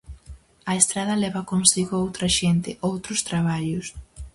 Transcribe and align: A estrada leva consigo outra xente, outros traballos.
A 0.71 0.73
estrada 0.81 1.21
leva 1.23 1.47
consigo 1.51 1.93
outra 2.05 2.27
xente, 2.39 2.69
outros 2.89 3.19
traballos. 3.29 3.87